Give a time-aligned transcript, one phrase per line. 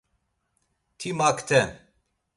[0.99, 1.69] Ti makten.